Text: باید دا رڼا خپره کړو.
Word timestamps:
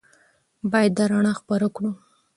باید 0.71 0.91
دا 0.97 1.03
رڼا 1.11 1.33
خپره 1.39 1.67
کړو. 1.75 1.91